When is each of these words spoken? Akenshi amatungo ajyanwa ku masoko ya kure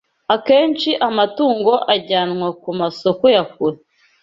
Akenshi 0.35 0.89
amatungo 1.07 1.73
ajyanwa 1.93 2.47
ku 2.61 2.69
masoko 2.79 3.25
ya 3.35 3.43
kure 3.53 3.77